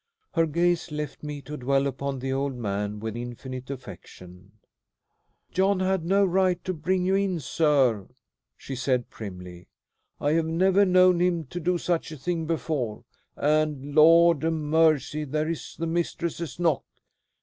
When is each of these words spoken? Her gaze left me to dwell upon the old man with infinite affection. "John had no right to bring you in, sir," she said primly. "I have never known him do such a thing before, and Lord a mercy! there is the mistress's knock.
Her 0.33 0.47
gaze 0.47 0.91
left 0.91 1.21
me 1.21 1.43
to 1.43 1.55
dwell 1.57 1.85
upon 1.85 2.17
the 2.17 2.33
old 2.33 2.55
man 2.55 2.99
with 2.99 3.15
infinite 3.15 3.69
affection. 3.69 4.53
"John 5.51 5.79
had 5.79 6.03
no 6.05 6.25
right 6.25 6.57
to 6.63 6.73
bring 6.73 7.05
you 7.05 7.13
in, 7.13 7.39
sir," 7.39 8.07
she 8.57 8.75
said 8.75 9.11
primly. 9.11 9.67
"I 10.19 10.31
have 10.31 10.47
never 10.47 10.85
known 10.85 11.19
him 11.21 11.43
do 11.43 11.77
such 11.77 12.11
a 12.11 12.17
thing 12.17 12.47
before, 12.47 13.03
and 13.35 13.93
Lord 13.93 14.43
a 14.43 14.49
mercy! 14.49 15.23
there 15.23 15.47
is 15.47 15.75
the 15.77 15.85
mistress's 15.85 16.57
knock. 16.59 16.83